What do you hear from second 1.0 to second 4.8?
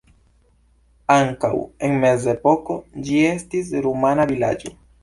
Ankaŭ en mezepoko ĝi estis rumana vilaĝo.